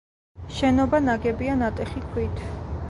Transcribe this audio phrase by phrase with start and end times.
[0.59, 2.45] შენობა ნაგებია ნატეხი ქვით.